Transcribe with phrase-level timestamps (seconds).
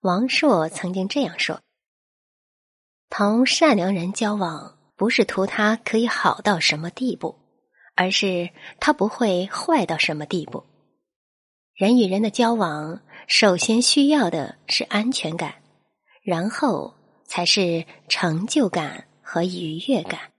[0.00, 1.60] 王朔曾经这样说
[3.10, 7.36] 同善良人交往不是图他可以好到什么地步
[7.96, 10.64] 而是他不会坏到什么地步。
[11.74, 15.56] 人与人的交往首先需要的是安全感
[16.22, 16.94] 然后
[17.24, 20.30] 才是成就感和愉悦感。